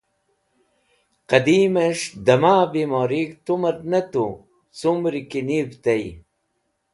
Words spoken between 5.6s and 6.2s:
tey.